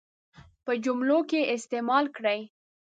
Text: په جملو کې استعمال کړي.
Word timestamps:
په 0.65 0.71
جملو 0.83 1.19
کې 1.29 1.49
استعمال 1.55 2.05
کړي. 2.17 2.39